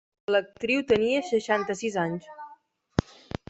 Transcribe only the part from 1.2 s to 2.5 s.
seixanta-sis anys.